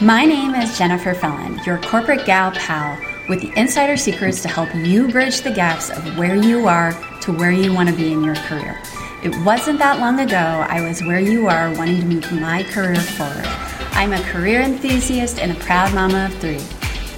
My 0.00 0.24
name 0.24 0.54
is 0.54 0.78
Jennifer 0.78 1.12
Fellon, 1.12 1.66
your 1.66 1.78
corporate 1.78 2.24
gal 2.24 2.52
pal, 2.52 2.96
with 3.28 3.40
the 3.40 3.52
insider 3.58 3.96
secrets 3.96 4.40
to 4.42 4.48
help 4.48 4.72
you 4.72 5.08
bridge 5.08 5.40
the 5.40 5.50
gaps 5.50 5.90
of 5.90 6.16
where 6.16 6.36
you 6.36 6.68
are 6.68 6.92
to 7.22 7.32
where 7.32 7.50
you 7.50 7.74
want 7.74 7.88
to 7.88 7.94
be 7.96 8.12
in 8.12 8.22
your 8.22 8.36
career. 8.36 8.80
It 9.24 9.36
wasn't 9.44 9.80
that 9.80 9.98
long 9.98 10.20
ago 10.20 10.36
I 10.36 10.82
was 10.82 11.02
where 11.02 11.18
you 11.18 11.48
are 11.48 11.74
wanting 11.74 12.00
to 12.00 12.06
move 12.06 12.32
my 12.40 12.62
career 12.62 12.94
forward. 12.94 13.44
I'm 13.90 14.12
a 14.12 14.22
career 14.22 14.60
enthusiast 14.60 15.40
and 15.40 15.50
a 15.50 15.56
proud 15.56 15.92
mama 15.92 16.26
of 16.26 16.34
three. 16.34 16.62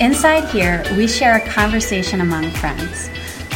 Inside 0.01 0.49
here, 0.49 0.83
we 0.97 1.07
share 1.07 1.37
a 1.37 1.47
conversation 1.51 2.23
among 2.23 2.51
friends. 2.53 3.11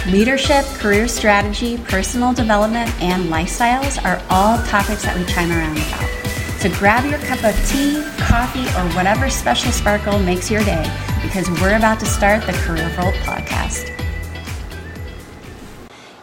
Leadership, 0.07 0.67
career 0.77 1.09
strategy, 1.09 1.79
personal 1.79 2.35
development, 2.35 2.91
and 3.01 3.31
lifestyles 3.31 4.05
are 4.05 4.23
all 4.29 4.63
topics 4.67 5.03
that 5.05 5.17
we 5.17 5.25
chime 5.33 5.51
around 5.51 5.79
about. 5.79 6.14
So 6.65 6.71
grab 6.79 7.05
your 7.05 7.19
cup 7.19 7.45
of 7.45 7.55
tea, 7.69 8.03
coffee, 8.21 8.65
or 8.69 8.89
whatever 8.97 9.29
special 9.29 9.71
sparkle 9.71 10.19
makes 10.19 10.51
your 10.51 10.65
day 10.65 10.91
because 11.21 11.47
we're 11.61 11.77
about 11.77 12.01
to 12.01 12.07
start 12.07 12.43
the 12.47 12.55
Career 12.55 12.89
Vault 12.97 13.15
podcast. 13.17 13.91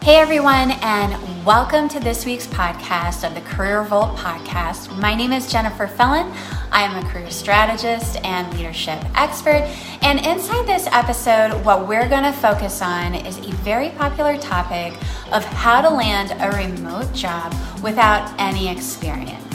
Hey 0.01 0.15
everyone, 0.15 0.71
and 0.81 1.45
welcome 1.45 1.87
to 1.89 1.99
this 1.99 2.25
week's 2.25 2.47
podcast 2.47 3.23
of 3.23 3.35
the 3.35 3.41
Career 3.41 3.83
Vault 3.83 4.17
podcast. 4.17 4.99
My 4.99 5.13
name 5.13 5.31
is 5.31 5.45
Jennifer 5.51 5.85
Fellon. 5.85 6.35
I 6.71 6.81
am 6.81 7.05
a 7.05 7.07
career 7.07 7.29
strategist 7.29 8.17
and 8.23 8.51
leadership 8.57 8.99
expert. 9.13 9.69
And 10.01 10.25
inside 10.25 10.65
this 10.65 10.87
episode, 10.87 11.63
what 11.63 11.87
we're 11.87 12.09
going 12.09 12.23
to 12.23 12.33
focus 12.33 12.81
on 12.81 13.13
is 13.13 13.37
a 13.37 13.51
very 13.57 13.89
popular 13.89 14.39
topic 14.39 14.93
of 15.31 15.43
how 15.43 15.81
to 15.81 15.89
land 15.91 16.33
a 16.39 16.57
remote 16.57 17.13
job 17.13 17.53
without 17.83 18.33
any 18.39 18.69
experience. 18.69 19.50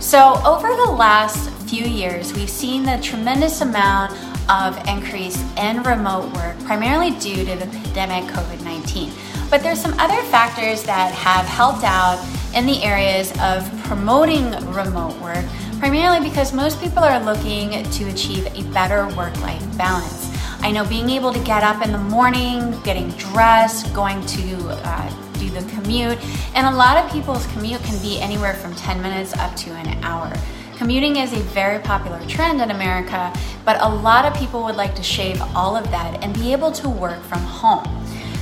So, 0.00 0.40
over 0.44 0.68
the 0.68 0.92
last 0.92 1.50
few 1.68 1.84
years, 1.84 2.32
we've 2.34 2.50
seen 2.50 2.82
the 2.82 2.98
tremendous 3.02 3.60
amount 3.60 4.12
of 4.50 4.76
increase 4.86 5.42
in 5.56 5.82
remote 5.82 6.32
work, 6.34 6.58
primarily 6.64 7.12
due 7.12 7.44
to 7.44 7.56
the 7.56 7.66
pandemic 7.66 8.24
COVID 8.30 8.62
19. 8.64 9.10
But 9.50 9.62
there's 9.62 9.80
some 9.80 9.98
other 9.98 10.20
factors 10.24 10.82
that 10.84 11.12
have 11.14 11.46
helped 11.46 11.84
out 11.84 12.18
in 12.54 12.66
the 12.66 12.82
areas 12.82 13.32
of 13.40 13.68
promoting 13.84 14.50
remote 14.72 15.18
work, 15.20 15.44
primarily 15.78 16.26
because 16.26 16.52
most 16.52 16.80
people 16.80 17.00
are 17.00 17.22
looking 17.24 17.82
to 17.90 18.04
achieve 18.04 18.46
a 18.54 18.62
better 18.72 19.06
work 19.16 19.38
life 19.40 19.64
balance. 19.76 20.30
I 20.60 20.70
know 20.70 20.84
being 20.86 21.10
able 21.10 21.32
to 21.32 21.40
get 21.40 21.62
up 21.62 21.84
in 21.84 21.92
the 21.92 21.98
morning, 21.98 22.78
getting 22.82 23.10
dressed, 23.12 23.94
going 23.94 24.24
to 24.26 24.68
uh, 24.68 25.23
do 25.48 25.60
the 25.60 25.70
commute. 25.72 26.18
And 26.54 26.66
a 26.66 26.76
lot 26.76 26.96
of 26.96 27.10
people's 27.10 27.46
commute 27.48 27.82
can 27.82 28.00
be 28.02 28.20
anywhere 28.20 28.54
from 28.54 28.74
10 28.74 29.00
minutes 29.02 29.34
up 29.34 29.54
to 29.56 29.70
an 29.70 30.02
hour. 30.02 30.32
Commuting 30.76 31.16
is 31.16 31.32
a 31.32 31.38
very 31.38 31.78
popular 31.78 32.20
trend 32.26 32.60
in 32.60 32.70
America, 32.70 33.32
but 33.64 33.80
a 33.80 33.88
lot 33.88 34.24
of 34.24 34.34
people 34.34 34.64
would 34.64 34.76
like 34.76 34.94
to 34.96 35.02
shave 35.02 35.40
all 35.54 35.76
of 35.76 35.88
that 35.90 36.22
and 36.22 36.34
be 36.34 36.52
able 36.52 36.72
to 36.72 36.88
work 36.88 37.22
from 37.22 37.40
home. 37.40 37.84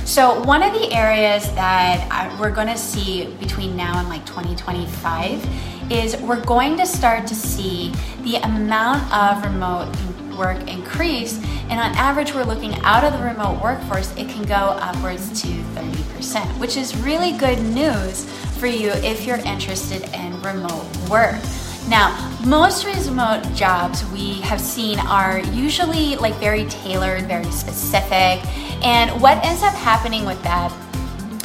So, 0.05 0.41
one 0.43 0.63
of 0.63 0.73
the 0.73 0.91
areas 0.91 1.45
that 1.55 2.35
we're 2.37 2.51
going 2.51 2.67
to 2.67 2.77
see 2.77 3.27
between 3.39 3.77
now 3.77 3.99
and 3.99 4.09
like 4.09 4.25
2025 4.25 5.47
is 5.91 6.17
we're 6.17 6.43
going 6.43 6.75
to 6.77 6.85
start 6.85 7.25
to 7.27 7.35
see 7.35 7.93
the 8.23 8.35
amount 8.37 9.01
of 9.13 9.43
remote 9.45 9.95
work 10.37 10.67
increase. 10.69 11.37
And 11.69 11.79
on 11.79 11.95
average, 11.95 12.33
we're 12.33 12.43
looking 12.43 12.75
out 12.81 13.03
of 13.03 13.13
the 13.13 13.19
remote 13.19 13.61
workforce, 13.61 14.11
it 14.15 14.29
can 14.29 14.43
go 14.43 14.55
upwards 14.55 15.41
to 15.41 15.47
30%, 15.47 16.59
which 16.59 16.77
is 16.77 16.95
really 16.97 17.31
good 17.33 17.59
news 17.61 18.25
for 18.57 18.67
you 18.67 18.89
if 18.89 19.25
you're 19.25 19.37
interested 19.37 20.03
in 20.13 20.41
remote 20.41 20.85
work. 21.09 21.41
Now, 21.89 22.31
most 22.45 22.85
remote 22.85 23.43
jobs 23.53 24.05
we 24.11 24.35
have 24.41 24.61
seen 24.61 24.99
are 24.99 25.39
usually 25.39 26.15
like 26.15 26.35
very 26.35 26.65
tailored, 26.65 27.23
very 27.23 27.51
specific. 27.51 28.45
And 28.85 29.21
what 29.21 29.43
ends 29.43 29.63
up 29.63 29.73
happening 29.73 30.25
with 30.25 30.41
that 30.43 30.71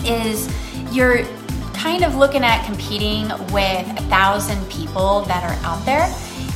is 0.04 0.48
you're 0.92 1.24
kind 1.74 2.04
of 2.04 2.16
looking 2.16 2.44
at 2.44 2.64
competing 2.66 3.28
with 3.52 3.86
a 3.98 4.02
thousand 4.08 4.64
people 4.68 5.22
that 5.22 5.42
are 5.44 5.64
out 5.66 5.84
there 5.84 6.06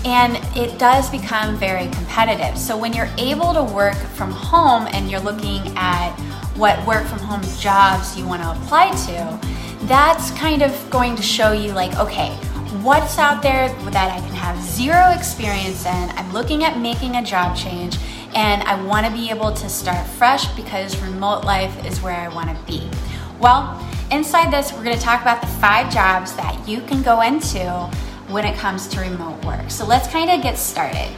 and 0.05 0.37
it 0.57 0.79
does 0.79 1.09
become 1.11 1.57
very 1.57 1.89
competitive. 1.89 2.59
So 2.59 2.77
when 2.77 2.93
you're 2.93 3.11
able 3.19 3.55
to 3.55 3.63
work 3.63 3.95
from 3.95 4.31
home 4.31 4.89
and 4.93 5.11
you're 5.11 5.21
looking 5.21 5.61
at 5.77 6.15
what 6.57 6.85
work 6.87 7.07
from 7.07 7.19
home 7.21 7.43
jobs 7.59 8.19
you 8.19 8.27
want 8.27 8.43
to 8.43 8.51
apply 8.51 8.91
to, 9.07 9.87
that's 9.87 10.31
kind 10.33 10.63
of 10.63 10.91
going 10.91 11.17
to 11.17 11.23
show 11.23 11.53
you 11.53 11.73
like, 11.73 11.97
okay, 11.99 12.31
what's 12.83 13.19
out 13.19 13.43
there 13.43 13.69
that 13.91 14.11
I 14.11 14.19
can 14.27 14.35
have 14.35 14.61
zero 14.63 15.11
experience 15.11 15.87
in. 15.87 16.11
I'm 16.11 16.33
looking 16.33 16.65
at 16.65 16.79
making 16.79 17.17
a 17.17 17.23
job 17.23 17.57
change 17.57 17.99
and 18.35 18.63
I 18.63 18.83
want 18.85 19.07
to 19.07 19.13
be 19.13 19.31
able 19.31 19.53
to 19.53 19.69
start 19.69 20.07
fresh 20.07 20.47
because 20.55 21.01
remote 21.01 21.45
life 21.45 21.85
is 21.87 22.01
where 22.01 22.17
I 22.17 22.29
want 22.29 22.49
to 22.49 22.65
be. 22.65 22.89
Well, 23.39 23.79
inside 24.11 24.53
this, 24.53 24.73
we're 24.73 24.85
going 24.85 24.97
to 24.97 25.03
talk 25.03 25.23
about 25.23 25.41
the 25.41 25.47
five 25.47 25.93
jobs 25.93 26.35
that 26.37 26.67
you 26.67 26.81
can 26.83 27.03
go 27.03 27.21
into 27.21 27.91
when 28.33 28.45
it 28.45 28.57
comes 28.57 28.89
to 28.89 29.01
remote 29.01 29.45
work. 29.45 29.71
So 29.71 29.87
let's 29.87 30.09
kind 30.09 30.31
of 30.31 30.43
get 30.43 30.59
started. 30.59 31.09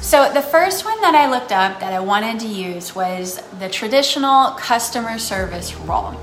So, 0.00 0.32
the 0.32 0.42
first 0.42 0.84
one 0.84 1.00
that 1.00 1.14
I 1.14 1.28
looked 1.28 1.52
up 1.52 1.80
that 1.80 1.92
I 1.92 2.00
wanted 2.00 2.40
to 2.40 2.46
use 2.46 2.94
was 2.94 3.42
the 3.58 3.68
traditional 3.68 4.52
customer 4.52 5.18
service 5.18 5.74
role. 5.74 6.14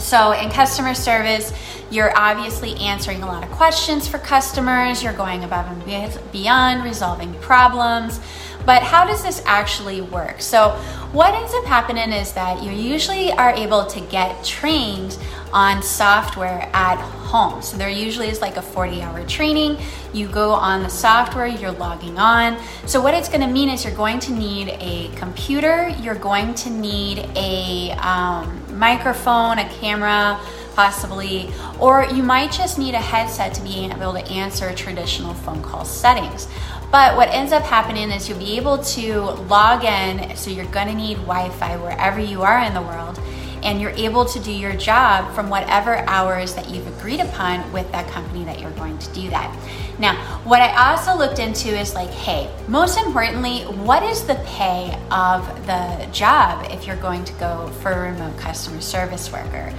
So, 0.00 0.32
in 0.32 0.50
customer 0.50 0.94
service, 0.94 1.52
you're 1.90 2.16
obviously 2.18 2.74
answering 2.76 3.22
a 3.22 3.26
lot 3.26 3.44
of 3.44 3.50
questions 3.50 4.08
for 4.08 4.18
customers, 4.18 5.02
you're 5.02 5.12
going 5.12 5.44
above 5.44 5.66
and 5.66 6.32
beyond 6.32 6.82
resolving 6.82 7.34
problems. 7.34 8.20
But 8.66 8.82
how 8.82 9.06
does 9.06 9.22
this 9.22 9.42
actually 9.44 10.00
work? 10.00 10.40
So, 10.40 10.70
what 11.12 11.34
ends 11.34 11.54
up 11.54 11.64
happening 11.64 12.12
is 12.12 12.32
that 12.32 12.62
you 12.62 12.72
usually 12.72 13.30
are 13.32 13.50
able 13.50 13.86
to 13.86 14.00
get 14.00 14.44
trained 14.44 15.16
on 15.52 15.80
software 15.80 16.68
at 16.72 16.98
home. 16.98 17.62
So 17.62 17.76
there 17.76 17.88
usually 17.88 18.28
is 18.28 18.40
like 18.40 18.56
a 18.56 18.62
40 18.62 19.00
hour 19.00 19.24
training. 19.26 19.78
You 20.12 20.26
go 20.26 20.50
on 20.50 20.82
the 20.82 20.88
software, 20.88 21.46
you're 21.46 21.70
logging 21.70 22.18
on. 22.18 22.60
So 22.86 23.00
what 23.00 23.14
it's 23.14 23.28
gonna 23.28 23.46
mean 23.46 23.68
is 23.68 23.84
you're 23.84 23.94
going 23.94 24.18
to 24.20 24.32
need 24.32 24.70
a 24.80 25.08
computer, 25.14 25.88
you're 26.00 26.16
going 26.16 26.54
to 26.54 26.70
need 26.70 27.28
a 27.36 27.92
um, 27.92 28.60
microphone, 28.76 29.58
a 29.60 29.68
camera, 29.68 30.40
possibly, 30.74 31.52
or 31.78 32.04
you 32.12 32.24
might 32.24 32.50
just 32.50 32.78
need 32.78 32.94
a 32.94 33.00
headset 33.00 33.54
to 33.54 33.62
be 33.62 33.84
able 33.84 34.12
to 34.12 34.26
answer 34.26 34.74
traditional 34.74 35.34
phone 35.34 35.62
call 35.62 35.84
settings. 35.84 36.48
But 36.94 37.16
what 37.16 37.28
ends 37.30 37.50
up 37.50 37.64
happening 37.64 38.12
is 38.12 38.28
you'll 38.28 38.38
be 38.38 38.56
able 38.56 38.78
to 38.78 39.20
log 39.50 39.82
in, 39.82 40.36
so 40.36 40.48
you're 40.48 40.64
gonna 40.66 40.94
need 40.94 41.16
Wi 41.16 41.48
Fi 41.48 41.76
wherever 41.76 42.20
you 42.20 42.42
are 42.42 42.60
in 42.60 42.72
the 42.72 42.82
world 42.82 43.18
and 43.64 43.80
you're 43.80 43.90
able 43.90 44.24
to 44.26 44.38
do 44.38 44.52
your 44.52 44.74
job 44.74 45.34
from 45.34 45.48
whatever 45.48 45.96
hours 46.06 46.54
that 46.54 46.70
you've 46.70 46.86
agreed 46.86 47.18
upon 47.18 47.72
with 47.72 47.90
that 47.90 48.06
company 48.12 48.44
that 48.44 48.60
you're 48.60 48.70
going 48.72 48.96
to 48.98 49.12
do 49.12 49.28
that. 49.30 49.52
Now, 49.98 50.14
what 50.44 50.62
I 50.62 50.92
also 50.92 51.18
looked 51.18 51.40
into 51.40 51.68
is 51.76 51.94
like, 51.94 52.10
hey, 52.10 52.48
most 52.68 52.96
importantly, 52.96 53.62
what 53.62 54.04
is 54.04 54.24
the 54.24 54.36
pay 54.46 54.96
of 55.10 55.66
the 55.66 56.08
job 56.12 56.64
if 56.70 56.86
you're 56.86 56.94
going 56.94 57.24
to 57.24 57.32
go 57.34 57.72
for 57.80 57.90
a 57.90 58.12
remote 58.12 58.38
customer 58.38 58.80
service 58.80 59.32
worker? 59.32 59.72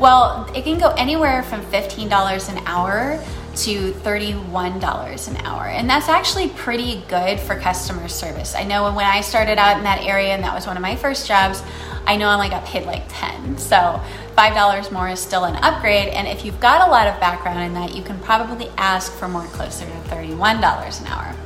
Well, 0.00 0.50
it 0.54 0.64
can 0.64 0.78
go 0.78 0.94
anywhere 0.96 1.42
from 1.42 1.60
$15 1.60 2.48
an 2.48 2.62
hour 2.66 3.22
to 3.56 3.92
$31 3.92 5.28
an 5.28 5.36
hour. 5.44 5.66
And 5.66 5.90
that's 5.90 6.08
actually 6.08 6.48
pretty 6.48 7.02
good 7.06 7.38
for 7.38 7.54
customer 7.60 8.08
service. 8.08 8.54
I 8.54 8.64
know 8.64 8.90
when 8.94 9.04
I 9.04 9.20
started 9.20 9.58
out 9.58 9.76
in 9.76 9.84
that 9.84 10.02
area 10.02 10.28
and 10.28 10.42
that 10.42 10.54
was 10.54 10.66
one 10.66 10.78
of 10.78 10.80
my 10.80 10.96
first 10.96 11.28
jobs, 11.28 11.62
I 12.06 12.16
know 12.16 12.28
I 12.28 12.34
only 12.34 12.48
got 12.48 12.64
paid 12.64 12.86
like 12.86 13.02
10. 13.08 13.58
So 13.58 14.00
$5 14.38 14.90
more 14.90 15.10
is 15.10 15.20
still 15.20 15.44
an 15.44 15.56
upgrade. 15.56 16.08
And 16.08 16.26
if 16.26 16.46
you've 16.46 16.60
got 16.60 16.88
a 16.88 16.90
lot 16.90 17.06
of 17.06 17.20
background 17.20 17.60
in 17.60 17.74
that, 17.74 17.94
you 17.94 18.02
can 18.02 18.18
probably 18.20 18.70
ask 18.78 19.12
for 19.12 19.28
more 19.28 19.44
closer 19.48 19.84
to 19.84 19.92
$31 20.08 21.00
an 21.00 21.06
hour. 21.08 21.36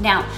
Now, 0.00 0.28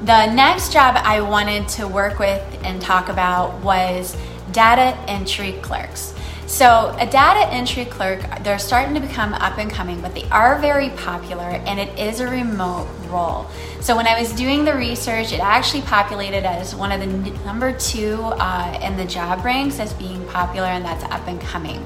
the 0.00 0.32
next 0.32 0.72
job 0.72 0.96
I 0.96 1.20
wanted 1.20 1.68
to 1.70 1.86
work 1.86 2.18
with 2.18 2.42
and 2.64 2.80
talk 2.80 3.10
about 3.10 3.60
was 3.60 4.16
data 4.52 4.96
entry 5.08 5.52
clerks. 5.60 6.14
So, 6.46 6.94
a 7.00 7.06
data 7.06 7.52
entry 7.52 7.84
clerk, 7.84 8.20
they're 8.44 8.58
starting 8.60 8.94
to 8.94 9.00
become 9.00 9.34
up 9.34 9.58
and 9.58 9.68
coming, 9.68 10.00
but 10.00 10.14
they 10.14 10.22
are 10.30 10.60
very 10.60 10.90
popular 10.90 11.42
and 11.42 11.80
it 11.80 11.98
is 11.98 12.20
a 12.20 12.28
remote 12.28 12.86
role. 13.08 13.48
So, 13.80 13.96
when 13.96 14.06
I 14.06 14.18
was 14.20 14.32
doing 14.32 14.64
the 14.64 14.72
research, 14.74 15.32
it 15.32 15.40
actually 15.40 15.82
populated 15.82 16.46
as 16.46 16.72
one 16.72 16.92
of 16.92 17.00
the 17.00 17.06
number 17.44 17.76
two 17.76 18.14
uh, 18.22 18.78
in 18.80 18.96
the 18.96 19.04
job 19.04 19.44
ranks 19.44 19.80
as 19.80 19.92
being 19.94 20.24
popular, 20.26 20.68
and 20.68 20.84
that's 20.84 21.02
up 21.04 21.26
and 21.26 21.40
coming. 21.40 21.84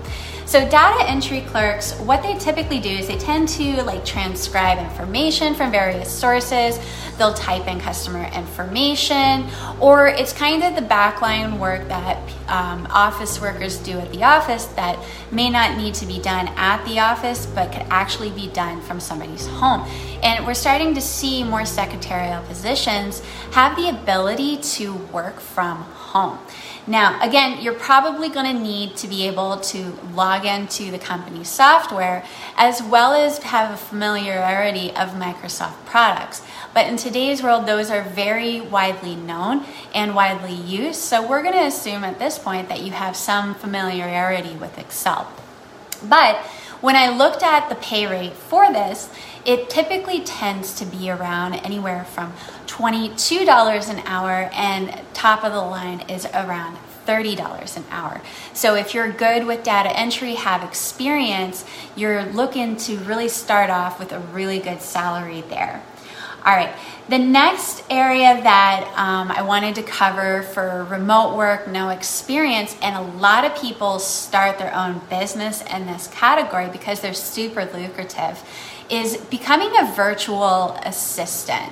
So 0.50 0.68
data 0.68 1.08
entry 1.08 1.42
clerks, 1.42 1.92
what 2.00 2.24
they 2.24 2.36
typically 2.36 2.80
do 2.80 2.88
is 2.88 3.06
they 3.06 3.16
tend 3.16 3.48
to 3.50 3.84
like 3.84 4.04
transcribe 4.04 4.78
information 4.78 5.54
from 5.54 5.70
various 5.70 6.10
sources. 6.10 6.76
They'll 7.18 7.34
type 7.34 7.68
in 7.68 7.78
customer 7.78 8.24
information, 8.34 9.46
or 9.78 10.08
it's 10.08 10.32
kind 10.32 10.64
of 10.64 10.74
the 10.74 10.82
backline 10.82 11.60
work 11.60 11.86
that 11.86 12.18
um, 12.48 12.88
office 12.90 13.40
workers 13.40 13.78
do 13.78 14.00
at 14.00 14.10
the 14.10 14.24
office 14.24 14.64
that 14.74 14.98
may 15.30 15.50
not 15.50 15.76
need 15.76 15.94
to 15.94 16.04
be 16.04 16.18
done 16.18 16.48
at 16.56 16.84
the 16.84 16.98
office, 16.98 17.46
but 17.46 17.70
could 17.70 17.86
actually 17.88 18.30
be 18.30 18.48
done 18.48 18.80
from 18.80 18.98
somebody's 18.98 19.46
home. 19.46 19.88
And 20.24 20.44
we're 20.44 20.54
starting 20.54 20.96
to 20.96 21.00
see 21.00 21.44
more 21.44 21.64
secretarial 21.64 22.42
positions 22.46 23.22
have 23.52 23.76
the 23.76 23.88
ability 23.88 24.56
to 24.56 24.94
work 25.12 25.38
from 25.38 25.86
home. 26.10 26.38
Now, 26.86 27.20
again, 27.22 27.60
you're 27.60 27.72
probably 27.74 28.28
going 28.28 28.46
to 28.46 28.60
need 28.60 28.96
to 28.96 29.06
be 29.06 29.26
able 29.28 29.60
to 29.60 29.96
log 30.12 30.44
into 30.44 30.90
the 30.90 30.98
company's 30.98 31.48
software 31.48 32.24
as 32.56 32.82
well 32.82 33.12
as 33.12 33.38
have 33.38 33.72
a 33.72 33.76
familiarity 33.76 34.90
of 34.90 35.10
Microsoft 35.10 35.84
products. 35.86 36.42
But 36.74 36.86
in 36.86 36.96
today's 36.96 37.42
world, 37.42 37.66
those 37.66 37.90
are 37.90 38.02
very 38.02 38.60
widely 38.60 39.14
known 39.14 39.64
and 39.94 40.14
widely 40.14 40.54
used. 40.54 41.00
So 41.00 41.26
we're 41.26 41.42
going 41.42 41.54
to 41.54 41.66
assume 41.66 42.02
at 42.02 42.18
this 42.18 42.38
point 42.38 42.68
that 42.68 42.80
you 42.82 42.90
have 42.90 43.14
some 43.14 43.54
familiarity 43.54 44.56
with 44.56 44.78
Excel. 44.78 45.30
But 46.02 46.36
when 46.80 46.96
I 46.96 47.10
looked 47.10 47.42
at 47.42 47.68
the 47.68 47.74
pay 47.76 48.06
rate 48.06 48.32
for 48.32 48.72
this, 48.72 49.10
it 49.44 49.70
typically 49.70 50.20
tends 50.20 50.74
to 50.76 50.84
be 50.84 51.10
around 51.10 51.54
anywhere 51.54 52.04
from 52.04 52.32
$22 52.66 53.90
an 53.90 53.98
hour, 54.06 54.50
and 54.52 55.00
top 55.14 55.44
of 55.44 55.52
the 55.52 55.60
line 55.60 56.00
is 56.08 56.26
around 56.26 56.76
$30 57.06 57.76
an 57.76 57.84
hour. 57.90 58.20
So 58.52 58.74
if 58.74 58.94
you're 58.94 59.10
good 59.10 59.46
with 59.46 59.64
data 59.64 59.90
entry, 59.98 60.34
have 60.34 60.62
experience, 60.62 61.64
you're 61.96 62.24
looking 62.24 62.76
to 62.76 62.98
really 62.98 63.28
start 63.28 63.70
off 63.70 63.98
with 63.98 64.12
a 64.12 64.20
really 64.20 64.58
good 64.58 64.80
salary 64.80 65.42
there. 65.48 65.82
All 66.42 66.56
right, 66.56 66.74
the 67.10 67.18
next 67.18 67.84
area 67.90 68.40
that 68.42 68.90
um, 68.96 69.30
I 69.30 69.42
wanted 69.42 69.74
to 69.74 69.82
cover 69.82 70.42
for 70.42 70.84
remote 70.84 71.36
work, 71.36 71.68
no 71.68 71.90
experience, 71.90 72.74
and 72.80 72.96
a 72.96 73.18
lot 73.18 73.44
of 73.44 73.54
people 73.60 73.98
start 73.98 74.58
their 74.58 74.74
own 74.74 75.02
business 75.10 75.62
in 75.62 75.86
this 75.86 76.06
category 76.06 76.68
because 76.70 77.00
they're 77.00 77.12
super 77.12 77.66
lucrative, 77.66 78.42
is 78.88 79.18
becoming 79.18 79.70
a 79.80 79.92
virtual 79.92 80.78
assistant. 80.82 81.70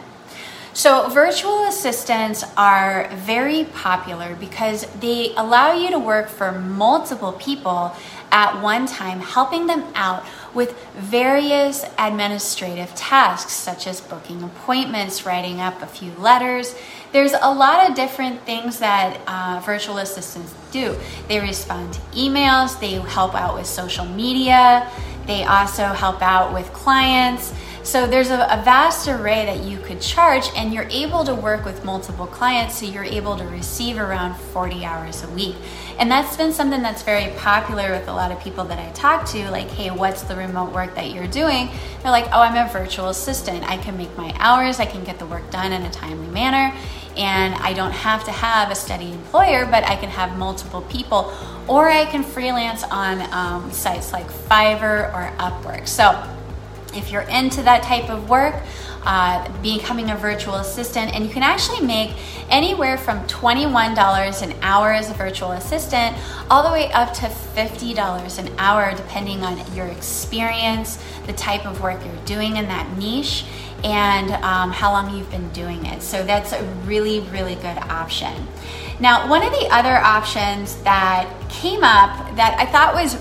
So, 0.75 1.09
virtual 1.09 1.65
assistants 1.65 2.45
are 2.57 3.09
very 3.15 3.65
popular 3.65 4.37
because 4.37 4.87
they 5.01 5.35
allow 5.35 5.73
you 5.73 5.91
to 5.91 5.99
work 5.99 6.29
for 6.29 6.53
multiple 6.53 7.33
people 7.33 7.97
at 8.31 8.61
one 8.63 8.87
time, 8.87 9.21
helping 9.21 9.67
them 9.67 9.85
out 9.95 10.25
with 10.55 10.77
various 10.95 11.85
administrative 11.99 12.95
tasks 12.95 13.53
such 13.53 13.87
as 13.87 14.01
booking 14.01 14.43
appointments, 14.43 15.27
writing 15.27 15.61
up 15.61 15.81
a 15.83 15.87
few 15.87 16.13
letters. 16.13 16.75
There's 17.13 17.33
a 17.33 17.53
lot 17.53 17.89
of 17.89 17.97
different 17.97 18.43
things 18.43 18.79
that 18.81 19.21
uh, 19.27 19.61
virtual 19.65 19.99
assistants 19.99 20.55
do. 20.71 20.97
They 21.29 21.41
respond 21.41 21.95
to 21.95 22.01
emails, 22.13 22.79
they 22.81 22.93
help 22.93 23.35
out 23.35 23.55
with 23.55 23.67
social 23.67 24.05
media, 24.05 24.91
they 25.27 25.45
also 25.45 25.85
help 25.85 26.23
out 26.23 26.53
with 26.55 26.73
clients. 26.73 27.53
So 27.83 28.07
there's 28.07 28.31
a, 28.31 28.45
a, 28.51 28.63
vast 28.63 29.09
array 29.09 29.47
that 29.47 29.65
you 29.65 29.79
could 29.79 30.01
charge, 30.01 30.45
and 30.57 30.75
you're 30.75 30.89
able 30.91 31.25
to 31.25 31.35
work 31.35 31.65
with 31.65 31.85
multiple 31.85 32.27
clients, 32.27 32.79
so 32.79 32.87
you're 32.87 33.05
able 33.05 33.37
to 33.37 33.45
receive 33.45 33.99
around 33.99 34.35
40 34.35 34.85
hours 34.85 35.25
a 35.25 35.29
week. 35.31 35.57
And 35.99 36.11
that's 36.11 36.37
been 36.37 36.53
something 36.53 36.83
that's 36.83 37.03
very 37.03 37.33
popular 37.39 37.91
with 37.91 38.09
a 38.09 38.13
lot 38.13 38.31
of 38.31 38.41
people 38.41 38.65
that 38.67 38.79
I 38.79 38.91
talk 38.93 39.27
to 39.31 39.51
like, 39.51 39.69
hey, 39.69 39.91
what's 39.91 40.23
the 40.23 40.37
remote 40.37 40.73
work 40.73 40.95
that 40.97 41.11
you're 41.13 41.27
doing? 41.27 41.71
They're 42.03 42.13
like, 42.13 42.27
oh, 42.27 42.41
I'm 42.41 42.57
a 42.57 42.71
virtual 42.71 43.09
assistant. 43.09 43.69
I 43.69 43.79
can 43.79 43.97
make 43.97 44.15
my 44.17 44.35
hours, 44.39 44.81
I 44.81 44.87
can 44.87 45.03
get 45.03 45.19
the 45.19 45.27
work 45.27 45.51
done 45.51 45.73
in 45.73 45.83
a 45.83 45.91
timely 45.91 46.29
manner, 46.29 46.77
and 47.17 47.55
I 47.55 47.73
don't 47.73 47.93
have 47.93 48.25
to 48.25 48.31
have 48.31 48.71
a 48.71 48.75
steady 48.75 49.13
employer, 49.13 49.65
but 49.67 49.85
I 49.85 49.97
can 49.97 50.11
have 50.11 50.37
multiple 50.37 50.83
people, 50.83 51.33
or 51.67 51.89
I 51.89 52.05
can 52.05 52.23
freelance 52.23 52.85
on 52.85 53.23
um, 53.33 53.73
sites 53.73 54.13
like 54.13 54.27
Fiverr 54.27 55.13
or 55.15 55.33
Upwork. 55.39 55.89
So 55.89 56.13
if 56.95 57.11
you're 57.11 57.23
into 57.23 57.63
that 57.63 57.83
type 57.83 58.11
of 58.11 58.29
work, 58.29 58.55
uh, 59.05 59.49
becoming 59.63 60.11
a 60.11 60.17
virtual 60.17 60.57
assistant, 60.57 61.15
and 61.15 61.25
you 61.25 61.31
can 61.31 61.43
actually 61.43 61.81
make 61.81 62.15
anywhere 62.51 62.99
from 62.99 63.27
$21 63.27 64.43
an 64.43 64.55
hour 64.63 64.93
as 64.93 65.11
a 65.11 65.15
virtual 65.15 65.53
assistant 65.53 66.17
all 66.51 66.63
the 66.63 66.73
way 66.73 66.91
up 66.93 67.13
to 67.15 67.27
$50 67.27 68.39
an 68.39 68.53
hour, 68.59 68.93
depending 68.95 69.43
on 69.43 69.61
your 69.75 69.87
experience, 69.87 71.03
the 71.27 71.33
type 71.33 71.65
of 71.65 71.81
work 71.81 72.05
you're 72.05 72.25
doing 72.25 72.57
in 72.57 72.67
that 72.67 72.99
niche, 72.99 73.45
and 73.85 74.31
um, 74.45 74.73
how 74.73 74.91
long 74.93 75.17
you've 75.17 75.31
been 75.31 75.49
doing 75.51 75.87
it. 75.87 76.03
So 76.03 76.25
that's 76.25 76.53
a 76.53 76.63
really, 76.85 77.21
really 77.21 77.55
good 77.55 77.79
option. 77.79 78.47
Now, 79.01 79.31
one 79.31 79.45
of 79.45 79.53
the 79.53 79.69
other 79.71 79.97
options 79.97 80.75
that 80.83 81.33
came 81.49 81.85
up 81.85 82.35
that 82.35 82.57
I 82.59 82.67
thought 82.67 82.95
was 82.95 83.15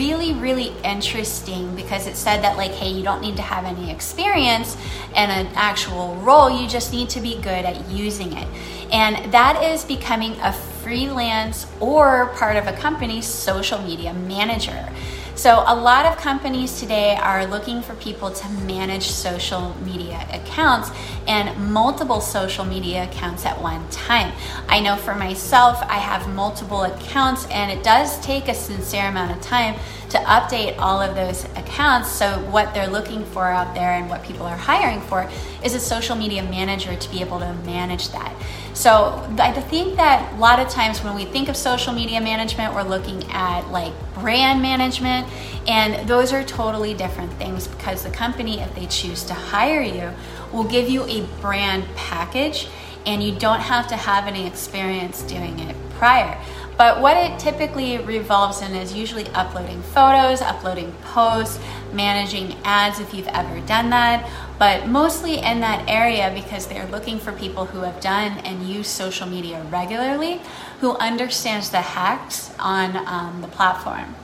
really, 0.00 0.32
really 0.32 0.72
interesting 0.82 1.76
because 1.76 2.06
it 2.06 2.16
said 2.16 2.42
that, 2.42 2.56
like, 2.56 2.70
hey, 2.70 2.88
you 2.88 3.02
don't 3.02 3.20
need 3.20 3.36
to 3.36 3.42
have 3.42 3.66
any 3.66 3.90
experience 3.90 4.74
in 5.10 5.28
an 5.28 5.46
actual 5.54 6.14
role, 6.16 6.48
you 6.48 6.66
just 6.66 6.90
need 6.90 7.10
to 7.10 7.20
be 7.20 7.34
good 7.36 7.66
at 7.66 7.86
using 7.90 8.32
it. 8.34 8.48
And 8.90 9.30
that 9.30 9.62
is 9.62 9.84
becoming 9.84 10.32
a 10.40 10.54
freelance 10.54 11.66
or 11.80 12.32
part 12.38 12.56
of 12.56 12.66
a 12.66 12.72
company's 12.72 13.26
social 13.26 13.78
media 13.82 14.14
manager. 14.14 14.88
So, 15.34 15.64
a 15.66 15.74
lot 15.74 16.04
of 16.06 16.16
companies 16.18 16.78
today 16.80 17.16
are 17.16 17.46
looking 17.46 17.80
for 17.80 17.94
people 17.94 18.30
to 18.30 18.48
manage 18.66 19.08
social 19.08 19.74
media 19.82 20.26
accounts 20.32 20.90
and 21.26 21.72
multiple 21.72 22.20
social 22.20 22.64
media 22.64 23.04
accounts 23.04 23.46
at 23.46 23.60
one 23.60 23.88
time. 23.88 24.32
I 24.68 24.80
know 24.80 24.96
for 24.96 25.14
myself, 25.14 25.80
I 25.82 25.98
have 25.98 26.28
multiple 26.34 26.82
accounts, 26.82 27.46
and 27.46 27.70
it 27.70 27.82
does 27.82 28.20
take 28.20 28.48
a 28.48 28.54
sincere 28.54 29.06
amount 29.06 29.30
of 29.32 29.40
time 29.40 29.76
to 30.10 30.18
update 30.18 30.76
all 30.78 31.00
of 31.00 31.14
those 31.14 31.44
accounts. 31.56 32.10
So, 32.10 32.38
what 32.50 32.74
they're 32.74 32.88
looking 32.88 33.24
for 33.24 33.46
out 33.46 33.74
there 33.74 33.92
and 33.92 34.08
what 34.08 34.22
people 34.22 34.44
are 34.46 34.56
hiring 34.56 35.00
for 35.00 35.28
is 35.64 35.74
a 35.74 35.80
social 35.80 36.16
media 36.16 36.42
manager 36.42 36.94
to 36.94 37.10
be 37.10 37.20
able 37.20 37.38
to 37.38 37.54
manage 37.64 38.10
that. 38.10 38.34
So, 38.74 39.24
I 39.38 39.52
think 39.52 39.96
that 39.96 40.32
a 40.32 40.36
lot 40.36 40.58
of 40.58 40.68
times 40.68 41.02
when 41.02 41.14
we 41.14 41.24
think 41.24 41.48
of 41.48 41.56
social 41.56 41.92
media 41.92 42.20
management, 42.20 42.74
we're 42.74 42.82
looking 42.82 43.24
at 43.30 43.70
like 43.70 43.92
brand 44.14 44.60
management, 44.60 45.28
and 45.66 46.08
those 46.08 46.32
are 46.32 46.44
totally 46.44 46.94
different 46.94 47.32
things 47.34 47.68
because 47.68 48.02
the 48.02 48.10
company, 48.10 48.60
if 48.60 48.74
they 48.74 48.86
choose 48.86 49.24
to 49.24 49.34
hire 49.34 49.82
you, 49.82 50.10
will 50.52 50.64
give 50.64 50.88
you 50.88 51.04
a 51.04 51.22
brand 51.40 51.84
package 51.94 52.68
and 53.06 53.22
you 53.22 53.34
don't 53.34 53.60
have 53.60 53.86
to 53.88 53.96
have 53.96 54.26
any 54.26 54.46
experience 54.46 55.22
doing 55.22 55.58
it 55.60 55.76
prior. 55.92 56.38
But 56.80 57.02
what 57.02 57.18
it 57.18 57.38
typically 57.38 57.98
revolves 57.98 58.62
in 58.62 58.74
is 58.74 58.94
usually 58.94 59.28
uploading 59.34 59.82
photos, 59.82 60.40
uploading 60.40 60.92
posts, 61.12 61.60
managing 61.92 62.56
ads 62.64 63.00
if 63.00 63.12
you've 63.12 63.28
ever 63.28 63.60
done 63.66 63.90
that, 63.90 64.26
but 64.58 64.86
mostly 64.86 65.40
in 65.40 65.60
that 65.60 65.86
area 65.90 66.32
because 66.34 66.68
they're 66.68 66.86
looking 66.86 67.18
for 67.18 67.32
people 67.32 67.66
who 67.66 67.80
have 67.80 68.00
done 68.00 68.38
and 68.46 68.66
use 68.66 68.88
social 68.88 69.28
media 69.28 69.62
regularly, 69.64 70.40
who 70.80 70.96
understands 70.96 71.68
the 71.68 71.82
hacks 71.82 72.50
on 72.58 72.96
um, 73.06 73.42
the 73.42 73.48
platform. 73.48 74.14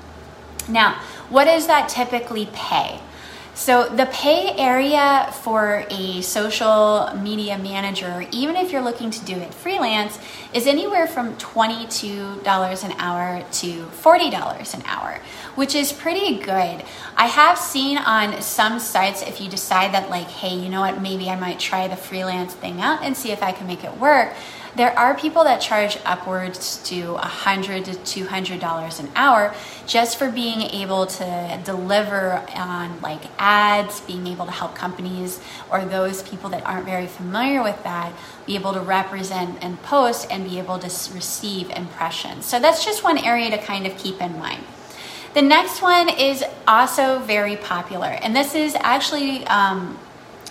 Now, 0.67 0.95
what 1.29 1.45
does 1.45 1.67
that 1.67 1.91
typically 1.91 2.49
pay? 2.55 3.01
So, 3.57 3.89
the 3.89 4.05
pay 4.13 4.55
area 4.59 5.33
for 5.43 5.87
a 5.89 6.21
social 6.21 7.11
media 7.17 7.57
manager, 7.57 8.27
even 8.31 8.55
if 8.55 8.71
you're 8.71 8.83
looking 8.83 9.11
to 9.11 9.25
do 9.25 9.35
it 9.35 9.55
freelance, 9.55 10.19
is 10.53 10.67
anywhere 10.67 11.07
from 11.07 11.35
$22 11.39 12.85
an 12.85 12.93
hour 12.99 13.43
to 13.53 13.87
$40 13.87 14.75
an 14.75 14.83
hour, 14.85 15.21
which 15.55 15.75
is 15.75 15.91
pretty 15.91 16.37
good. 16.37 16.85
I 17.17 17.29
have 17.29 17.57
seen 17.57 17.97
on 17.97 18.43
some 18.43 18.79
sites 18.79 19.23
if 19.23 19.41
you 19.41 19.49
decide 19.49 19.95
that, 19.95 20.11
like, 20.11 20.27
hey, 20.27 20.55
you 20.55 20.69
know 20.69 20.83
what, 20.83 21.01
maybe 21.01 21.31
I 21.31 21.37
might 21.37 21.59
try 21.59 21.89
the 21.89 21.97
freelance 21.97 22.53
thing 22.53 22.83
out 22.83 23.03
and 23.03 23.17
see 23.17 23.33
if 23.33 23.43
I 23.43 23.53
can 23.53 23.67
make 23.67 23.85
it 23.85 23.97
work 23.97 24.35
there 24.77 24.97
are 24.99 25.17
people 25.17 25.45
that 25.45 25.61
charge 25.61 25.99
upwards 26.05 26.83
to 26.85 27.15
100 27.15 27.87
to 27.87 27.93
$200 27.93 29.01
an 29.01 29.09
hour 29.17 29.55
just 29.87 30.19
for 30.19 30.31
being 30.31 30.61
able 30.61 31.07
to 31.07 31.61
deliver 31.65 32.45
on 32.55 33.01
like 33.01 33.23
ads, 33.39 34.01
being 34.03 34.27
able 34.27 34.45
to 34.45 34.53
help 34.53 34.75
companies 34.75 35.41
or 35.71 35.85
those 35.87 36.23
people 36.23 36.51
that 36.51 36.65
aren't 36.67 36.85
very 36.85 37.07
familiar 37.07 37.63
with 37.63 37.83
that 37.85 38.13
be 38.45 38.55
able 38.55 38.75
to 38.75 38.81
represent 38.81 39.59
and 39.63 39.83
post 39.83 40.27
and 40.31 40.45
be 40.45 40.59
able 40.59 40.79
to 40.79 40.87
receive 40.87 41.71
impressions. 41.71 42.45
So 42.45 42.61
that's 42.61 42.85
just 42.85 43.03
one 43.03 43.17
area 43.17 43.51
to 43.51 43.59
kind 43.59 43.87
of 43.87 43.97
keep 43.97 44.21
in 44.21 44.39
mind. 44.39 44.63
The 45.33 45.43
next 45.43 45.81
one 45.81 46.09
is 46.09 46.45
also 46.67 47.19
very 47.19 47.57
popular, 47.57 48.07
and 48.07 48.35
this 48.35 48.55
is 48.55 48.75
actually 48.81 49.47
um, 49.47 49.99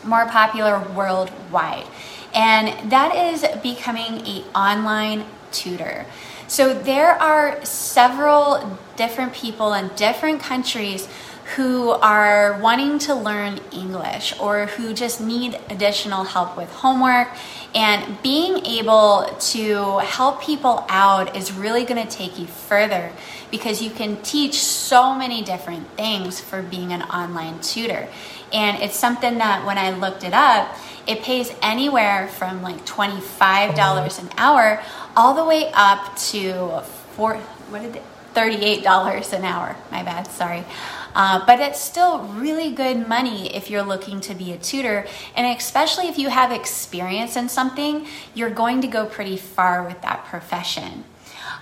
more 0.03 0.27
popular 0.27 0.79
worldwide 0.93 1.87
and 2.35 2.91
that 2.91 3.15
is 3.15 3.45
becoming 3.63 4.27
a 4.27 4.43
online 4.53 5.25
tutor. 5.51 6.05
So 6.47 6.73
there 6.73 7.13
are 7.13 7.63
several 7.65 8.77
different 8.97 9.33
people 9.33 9.73
in 9.73 9.89
different 9.95 10.41
countries 10.41 11.07
who 11.53 11.91
are 11.91 12.59
wanting 12.59 12.97
to 12.97 13.13
learn 13.13 13.59
English 13.71 14.37
or 14.39 14.65
who 14.65 14.93
just 14.93 15.21
need 15.21 15.59
additional 15.69 16.23
help 16.23 16.57
with 16.57 16.71
homework. 16.71 17.27
And 17.75 18.21
being 18.23 18.65
able 18.65 19.27
to 19.51 19.99
help 19.99 20.41
people 20.41 20.85
out 20.89 21.35
is 21.35 21.53
really 21.53 21.85
going 21.85 22.05
to 22.05 22.11
take 22.11 22.39
you 22.39 22.47
further 22.47 23.11
because 23.51 23.81
you 23.81 23.91
can 23.91 24.21
teach 24.23 24.55
so 24.55 25.13
many 25.13 25.43
different 25.43 25.87
things 25.91 26.39
for 26.39 26.63
being 26.63 26.91
an 26.91 27.03
online 27.03 27.59
tutor. 27.59 28.07
And 28.51 28.81
it's 28.81 28.95
something 28.95 29.37
that 29.37 29.65
when 29.65 29.77
I 29.77 29.91
looked 29.91 30.23
it 30.23 30.33
up, 30.33 30.75
it 31.05 31.21
pays 31.21 31.53
anywhere 31.61 32.27
from 32.27 32.63
like 32.63 32.85
$25 32.85 34.19
an 34.19 34.29
hour 34.37 34.81
all 35.15 35.35
the 35.35 35.45
way 35.45 35.71
up 35.73 36.15
to 36.17 36.81
four, 37.15 37.35
what 37.69 37.83
did 37.83 37.97
it, 37.97 38.03
$38 38.35 39.33
an 39.33 39.43
hour. 39.43 39.75
My 39.91 40.03
bad, 40.03 40.27
sorry. 40.27 40.63
Uh, 41.15 41.45
but 41.45 41.61
it's 41.61 41.79
still 41.79 42.19
really 42.19 42.71
good 42.71 43.07
money 43.07 43.55
if 43.55 43.69
you're 43.69 43.83
looking 43.83 44.19
to 44.19 44.35
be 44.35 44.51
a 44.51 44.57
tutor. 44.57 45.07
And 45.35 45.57
especially 45.57 46.09
if 46.09 46.17
you 46.17 46.29
have 46.29 46.51
experience 46.51 47.37
in 47.37 47.47
something, 47.47 48.05
you're 48.33 48.49
going 48.49 48.81
to 48.81 48.87
go 48.87 49.05
pretty 49.05 49.37
far 49.37 49.85
with 49.85 50.01
that 50.01 50.25
profession. 50.25 51.05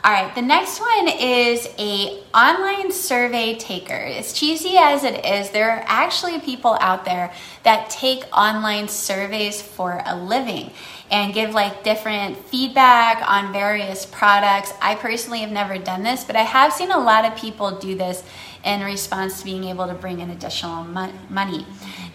All 0.05 0.11
right, 0.11 0.35
the 0.35 0.41
next 0.41 0.81
one 0.81 1.07
is 1.07 1.65
a 1.79 2.21
online 2.33 2.91
survey 2.91 3.55
taker. 3.55 3.93
As 3.93 4.33
cheesy 4.33 4.75
as 4.75 5.05
it 5.05 5.23
is, 5.23 5.51
there 5.51 5.71
are 5.71 5.83
actually 5.87 6.41
people 6.41 6.75
out 6.81 7.05
there 7.05 7.31
that 7.63 7.89
take 7.89 8.25
online 8.37 8.89
surveys 8.89 9.61
for 9.61 10.01
a 10.05 10.17
living 10.17 10.71
and 11.11 11.33
give 11.33 11.53
like 11.53 11.83
different 11.83 12.37
feedback 12.37 13.23
on 13.29 13.53
various 13.53 14.05
products. 14.05 14.73
I 14.81 14.95
personally 14.95 15.39
have 15.39 15.51
never 15.51 15.77
done 15.77 16.03
this, 16.03 16.23
but 16.23 16.35
I 16.35 16.43
have 16.43 16.73
seen 16.73 16.91
a 16.91 16.99
lot 16.99 17.25
of 17.25 17.35
people 17.35 17.77
do 17.77 17.95
this 17.95 18.23
in 18.63 18.81
response 18.81 19.39
to 19.39 19.45
being 19.45 19.65
able 19.65 19.87
to 19.87 19.93
bring 19.93 20.19
in 20.21 20.29
additional 20.29 20.83
money. 20.85 21.65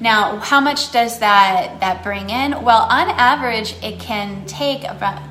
Now, 0.00 0.38
how 0.38 0.60
much 0.60 0.92
does 0.92 1.18
that 1.18 1.80
that 1.80 2.02
bring 2.02 2.30
in? 2.30 2.62
Well, 2.62 2.82
on 2.82 3.08
average, 3.10 3.74
it 3.82 4.00
can 4.00 4.46
take 4.46 4.84
about 4.84 5.22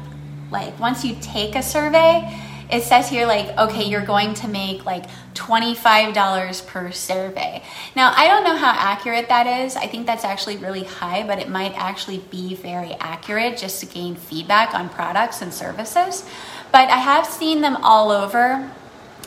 like 0.51 0.79
once 0.79 1.03
you 1.03 1.15
take 1.21 1.55
a 1.55 1.63
survey, 1.63 2.46
it 2.69 2.83
says 2.83 3.09
here 3.09 3.25
like 3.25 3.57
okay 3.57 3.83
you're 3.83 4.05
going 4.05 4.33
to 4.33 4.47
make 4.47 4.85
like 4.85 5.05
$25 5.33 6.67
per 6.67 6.91
survey. 6.91 7.63
Now 7.95 8.13
i 8.15 8.27
don't 8.27 8.43
know 8.43 8.57
how 8.57 8.71
accurate 8.71 9.29
that 9.29 9.47
is. 9.65 9.75
I 9.75 9.87
think 9.87 10.05
that's 10.05 10.23
actually 10.23 10.57
really 10.57 10.83
high 10.83 11.25
but 11.25 11.39
it 11.39 11.49
might 11.49 11.73
actually 11.75 12.19
be 12.31 12.55
very 12.55 12.93
accurate 12.95 13.57
just 13.57 13.79
to 13.81 13.85
gain 13.85 14.15
feedback 14.15 14.73
on 14.73 14.89
products 14.89 15.41
and 15.41 15.53
services. 15.53 16.25
But 16.71 16.89
i 16.89 16.97
have 16.97 17.25
seen 17.25 17.61
them 17.61 17.77
all 17.77 18.11
over 18.11 18.69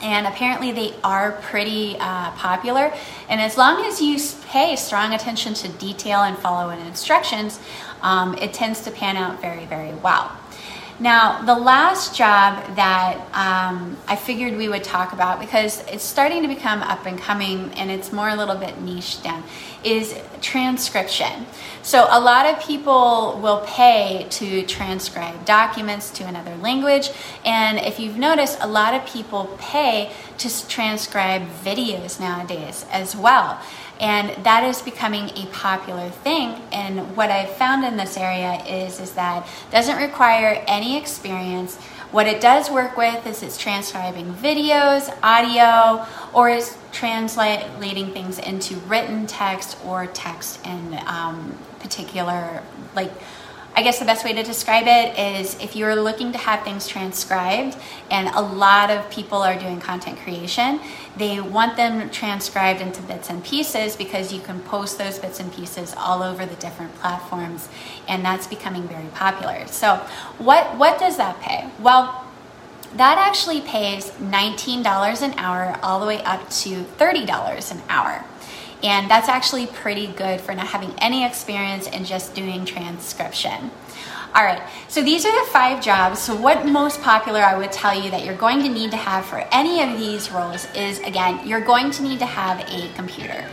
and 0.03 0.27
apparently 0.27 0.73
they 0.73 0.95
are 1.05 1.33
pretty 1.43 1.95
uh, 2.01 2.31
popular. 2.33 2.91
And 3.29 3.39
as 3.39 3.59
long 3.59 3.85
as 3.85 4.01
you 4.01 4.19
pay 4.47 4.75
strong 4.77 5.13
attention 5.13 5.53
to 5.55 5.69
detail 5.69 6.23
and 6.23 6.39
follow 6.39 6.71
instructions 6.71 7.61
um, 8.03 8.35
it 8.39 8.53
tends 8.53 8.81
to 8.83 8.91
pan 8.91 9.17
out 9.17 9.41
very 9.41 9.67
very 9.67 9.95
well 9.95 10.37
now, 11.01 11.41
the 11.41 11.55
last 11.55 12.15
job 12.15 12.77
that 12.77 13.17
um, 13.33 13.97
I 14.07 14.17
figured 14.17 14.55
we 14.59 14.69
would 14.69 14.85
talk 14.85 15.15
about 15.15 15.41
because 15.41 15.81
it's 15.89 16.05
starting 16.05 16.43
to 16.43 16.49
become 16.49 16.83
up 16.83 17.07
and 17.07 17.19
coming 17.19 17.73
and 17.73 17.91
it's 17.91 18.13
more 18.13 18.29
a 18.29 18.37
little 18.37 18.57
bit 18.57 18.83
niche 18.83 19.23
down 19.23 19.43
is 19.83 20.15
transcription. 20.43 21.47
So, 21.83 22.07
a 22.11 22.21
lot 22.21 22.45
of 22.45 22.63
people 22.63 23.41
will 23.43 23.65
pay 23.67 24.27
to 24.29 24.63
transcribe 24.67 25.47
documents 25.47 26.11
to 26.11 26.25
another 26.25 26.55
language, 26.57 27.09
and 27.47 27.79
if 27.79 27.99
you've 27.99 28.19
noticed, 28.19 28.59
a 28.61 28.69
lot 28.69 28.93
of 28.93 29.07
people 29.07 29.57
pay 29.59 30.13
to 30.37 30.69
transcribe 30.69 31.49
videos 31.65 32.21
nowadays 32.21 32.85
as 32.93 33.17
well 33.17 33.59
and 34.01 34.31
that 34.45 34.65
is 34.65 34.81
becoming 34.81 35.29
a 35.37 35.47
popular 35.53 36.09
thing. 36.09 36.61
And 36.73 37.17
what 37.17 37.31
i've 37.31 37.51
found 37.51 37.85
in 37.85 37.97
this 37.97 38.17
area 38.17 38.65
is 38.65 38.99
is 38.99 39.13
that 39.13 39.47
doesn't 39.71 39.99
require 39.99 40.65
any 40.67 40.97
experience. 40.97 41.77
What 42.11 42.27
it 42.27 42.41
does 42.41 42.71
work 42.71 42.97
with 42.97 43.25
is 43.25 43.43
it's 43.45 43.57
transcribing 43.57 44.35
videos 44.35 45.17
audio 45.23 46.05
or 46.33 46.51
is 46.51 46.77
translating 46.91 48.13
things 48.13 48.41
into 48.41 48.75
written 48.89 49.29
text 49.29 49.77
or 49.85 50.07
text 50.09 50.67
in 50.67 50.99
um, 51.07 51.57
particular 51.79 52.65
like 52.97 53.13
I 53.77 53.83
guess 53.83 54.01
the 54.01 54.05
best 54.05 54.25
way 54.25 54.33
to 54.33 54.43
describe 54.43 54.87
it 54.87 55.19
is 55.19 55.55
if 55.61 55.77
you're 55.77 55.95
looking 55.95 56.33
to 56.33 56.39
have 56.39 56.65
things 56.65 56.89
transcribed, 56.89 57.77
and 58.11 58.29
a 58.29 58.41
lot 58.41 58.91
of 58.91 59.09
people 59.11 59.39
are 59.39 59.57
doing 59.59 59.81
content 59.81 60.19
creation, 60.19 60.81
they 61.17 61.41
want 61.41 61.77
them 61.77 62.09
transcribed 62.11 62.81
into 62.81 63.03
bits 63.03 63.31
and 63.31 63.45
pieces 63.45 63.97
because 63.97 64.33
you 64.33 64.41
can 64.41 64.61
post 64.61 64.99
those 64.99 65.19
bits 65.19 65.41
and 65.41 65.53
pieces 65.53 65.95
all 65.97 66.23
over 66.23 66.47
the 66.47 66.55
different 66.57 66.95
platforms, 66.97 67.69
and 68.09 68.25
that's 68.25 68.47
becoming 68.47 68.87
very 68.89 69.09
popular. 69.09 69.67
So, 69.67 69.97
what, 70.39 70.77
what 70.77 70.99
does 70.99 71.17
that 71.17 71.41
pay? 71.41 71.69
Well, 71.81 72.25
that 72.97 73.19
actually 73.19 73.61
pays 73.61 74.11
$19 74.13 75.23
an 75.23 75.39
hour 75.39 75.79
all 75.83 76.01
the 76.01 76.07
way 76.07 76.23
up 76.23 76.49
to 76.51 76.85
$30 76.85 77.73
an 77.73 77.83
hour. 77.89 78.25
And 78.83 79.11
that's 79.11 79.29
actually 79.29 79.67
pretty 79.67 80.07
good 80.07 80.41
for 80.41 80.55
not 80.55 80.69
having 80.69 80.95
any 80.99 81.25
experience 81.25 81.87
in 81.87 82.05
just 82.05 82.35
doing 82.35 82.65
transcription. 82.65 83.71
All 84.33 84.45
right, 84.45 84.63
so 84.87 85.03
these 85.03 85.27
are 85.27 85.45
the 85.45 85.51
five 85.51 85.83
jobs. 85.83 86.21
So, 86.21 86.37
what 86.37 86.65
most 86.65 87.03
popular 87.03 87.41
I 87.41 87.59
would 87.59 87.73
tell 87.73 88.01
you 88.01 88.13
that 88.13 88.25
you're 88.25 88.37
going 88.37 88.63
to 88.63 88.69
need 88.69 88.93
to 88.93 88.97
have 88.97 89.25
for 89.25 89.39
any 89.51 89.83
of 89.83 89.99
these 89.99 90.31
roles 90.31 90.73
is 90.73 91.01
again, 91.01 91.45
you're 91.45 91.61
going 91.61 91.91
to 91.91 92.03
need 92.05 92.21
to 92.21 92.27
have 92.27 92.61
a 92.71 92.93
computer. 92.95 93.45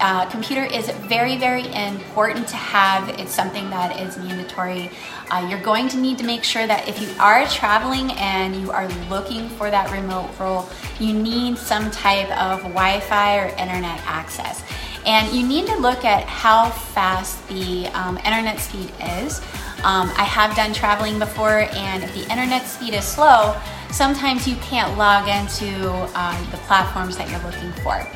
Uh, 0.00 0.24
computer 0.30 0.64
is 0.64 0.88
very, 1.06 1.36
very 1.36 1.66
important 1.74 2.48
to 2.48 2.56
have. 2.56 3.08
It's 3.20 3.30
something 3.30 3.68
that 3.70 4.00
is 4.00 4.16
mandatory. 4.16 4.90
Uh, 5.30 5.46
you're 5.50 5.60
going 5.60 5.86
to 5.88 5.98
need 5.98 6.16
to 6.18 6.24
make 6.24 6.44
sure 6.44 6.66
that 6.66 6.88
if 6.88 7.00
you 7.00 7.08
are 7.20 7.46
traveling 7.46 8.10
and 8.12 8.56
you 8.56 8.70
are 8.70 8.88
looking 9.10 9.50
for 9.50 9.70
that 9.70 9.92
remote 9.92 10.30
role, 10.40 10.66
you 10.98 11.12
need 11.12 11.58
some 11.58 11.90
type 11.90 12.30
of 12.40 12.62
Wi 12.62 13.00
Fi 13.00 13.38
or 13.38 13.48
internet 13.48 14.00
access. 14.06 14.64
And 15.04 15.34
you 15.36 15.46
need 15.46 15.66
to 15.66 15.76
look 15.76 16.04
at 16.04 16.24
how 16.24 16.70
fast 16.70 17.46
the 17.48 17.86
um, 17.88 18.16
internet 18.18 18.60
speed 18.60 18.90
is. 19.20 19.40
Um, 19.84 20.12
I 20.16 20.24
have 20.24 20.54
done 20.54 20.72
traveling 20.72 21.18
before, 21.18 21.66
and 21.72 22.04
if 22.04 22.14
the 22.14 22.22
internet 22.30 22.66
speed 22.66 22.94
is 22.94 23.04
slow, 23.04 23.60
sometimes 23.90 24.46
you 24.46 24.56
can't 24.56 24.96
log 24.96 25.28
into 25.28 25.90
uh, 26.14 26.50
the 26.50 26.56
platforms 26.58 27.16
that 27.16 27.28
you're 27.28 27.42
looking 27.42 27.72
for. 27.82 28.06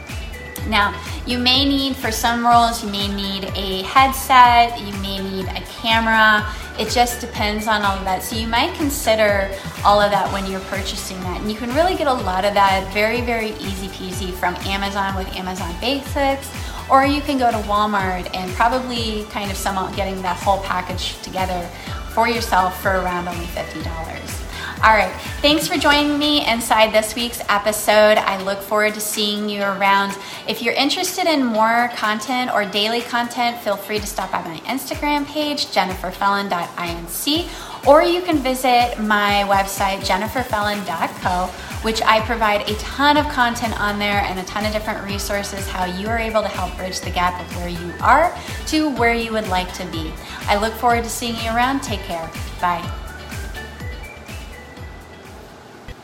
Now, 0.69 0.95
you 1.27 1.39
may 1.39 1.65
need, 1.65 1.97
for 1.97 2.11
some 2.11 2.47
roles, 2.47 2.83
you 2.83 2.91
may 2.91 3.09
need 3.09 3.45
a 3.55 3.83
headset, 3.83 4.81
you 4.81 4.93
may 5.01 5.19
need 5.19 5.47
a 5.47 5.61
camera. 5.81 6.47
It 6.79 6.91
just 6.91 7.21
depends 7.21 7.67
on 7.67 7.83
all 7.83 7.97
of 7.97 8.05
that. 8.05 8.23
So 8.23 8.37
you 8.37 8.47
might 8.47 8.75
consider 8.75 9.51
all 9.85 10.01
of 10.01 10.11
that 10.11 10.33
when 10.33 10.51
you're 10.51 10.61
purchasing 10.61 11.19
that. 11.21 11.41
And 11.41 11.51
you 11.51 11.57
can 11.57 11.73
really 11.75 11.97
get 11.97 12.07
a 12.07 12.13
lot 12.13 12.45
of 12.45 12.55
that 12.55 12.93
very, 12.93 13.23
very 13.23 13.51
easy 13.51 13.89
peasy 13.89 14.33
from 14.33 14.55
Amazon 14.67 15.17
with 15.17 15.27
Amazon 15.37 15.75
Basics. 15.81 16.51
Or 16.91 17.05
you 17.05 17.21
can 17.21 17.39
go 17.39 17.51
to 17.51 17.59
Walmart 17.69 18.31
and 18.35 18.51
probably 18.53 19.25
kind 19.31 19.51
of 19.51 19.67
up 19.67 19.97
getting 19.97 20.23
that 20.23 20.37
whole 20.37 20.63
package 20.63 21.21
together 21.23 21.69
for 22.13 22.29
yourself 22.29 22.81
for 22.81 22.91
around 22.91 23.29
only 23.29 23.47
$50. 23.47 24.37
All 24.85 24.95
right. 24.95 25.13
Thanks 25.41 25.67
for 25.67 25.77
joining 25.77 26.19
me 26.19 26.47
inside 26.47 26.93
this 26.93 27.15
week's 27.15 27.41
episode. 27.49 28.19
I 28.19 28.41
look 28.43 28.61
forward 28.61 28.95
to 28.95 29.01
seeing 29.01 29.49
you 29.49 29.63
around. 29.63 30.17
If 30.47 30.63
you're 30.63 30.75
interested 30.75 31.27
in 31.27 31.45
more 31.45 31.91
content 31.97 32.53
or 32.53 32.67
daily 32.67 33.01
content, 33.01 33.59
feel 33.59 33.77
free 33.77 33.99
to 33.99 34.07
stop 34.07 34.33
by 34.33 34.43
my 34.43 34.59
Instagram 34.61 35.27
page, 35.27 35.69
jenniferfellon.inc, 35.69 37.87
or 37.87 38.03
you 38.03 38.21
can 38.21 38.37
visit 38.37 39.01
my 39.01 39.45
website, 39.49 40.07
jenniferfellon.co, 40.07 41.51
which 41.87 42.03
I 42.03 42.21
provide 42.23 42.69
a 42.69 42.75
ton 42.79 43.17
of 43.17 43.29
content 43.29 43.81
on 43.81 44.01
there 44.01 44.23
and 44.23 44.41
a 44.41 44.43
ton 44.43 44.67
of 44.67 44.73
different 44.73 45.05
resources 45.05 45.69
how 45.69 45.85
you 45.85 46.09
are 46.09 46.19
able 46.19 46.43
to 46.43 46.49
help 46.49 46.77
bridge 46.77 46.99
the 46.99 47.11
gap 47.11 47.41
of 47.41 47.57
where 47.59 47.69
you 47.69 47.95
are 48.01 48.37
to 48.67 48.91
where 48.97 49.15
you 49.15 49.31
would 49.31 49.47
like 49.47 49.73
to 49.75 49.87
be. 49.87 50.13
I 50.49 50.57
look 50.57 50.75
forward 50.75 51.05
to 51.05 51.09
seeing 51.09 51.37
you 51.37 51.49
around. 51.55 51.85
Take 51.85 52.01
care. 52.01 52.29
Bye. 52.61 53.06